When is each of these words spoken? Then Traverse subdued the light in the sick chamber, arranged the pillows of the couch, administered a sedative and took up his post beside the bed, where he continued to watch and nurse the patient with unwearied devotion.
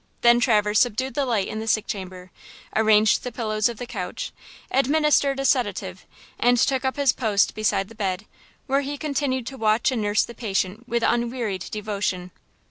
Then 0.21 0.39
Traverse 0.39 0.79
subdued 0.79 1.13
the 1.13 1.27
light 1.27 1.47
in 1.47 1.59
the 1.59 1.67
sick 1.67 1.85
chamber, 1.85 2.31
arranged 2.75 3.21
the 3.23 3.31
pillows 3.31 3.69
of 3.69 3.77
the 3.77 3.85
couch, 3.85 4.31
administered 4.71 5.39
a 5.39 5.45
sedative 5.45 6.07
and 6.39 6.57
took 6.57 6.83
up 6.83 6.95
his 6.95 7.11
post 7.11 7.53
beside 7.53 7.87
the 7.87 7.93
bed, 7.93 8.25
where 8.65 8.81
he 8.81 8.97
continued 8.97 9.45
to 9.45 9.57
watch 9.59 9.91
and 9.91 10.01
nurse 10.01 10.23
the 10.23 10.33
patient 10.33 10.89
with 10.89 11.03
unwearied 11.03 11.65
devotion. 11.69 12.31